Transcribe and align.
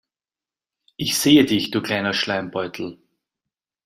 Ich 0.97 1.19
sehe 1.19 1.45
dich, 1.45 1.69
du 1.69 1.79
kleiner 1.79 2.13
Schleimbeutel. 2.15 2.97